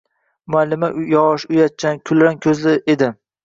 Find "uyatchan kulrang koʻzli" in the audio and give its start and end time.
1.53-2.77